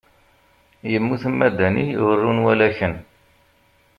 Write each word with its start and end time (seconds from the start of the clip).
Yemmut 0.91 1.23
Madani, 1.39 1.85
ur 2.07 2.17
run 2.21 2.43
walaken. 2.45 2.93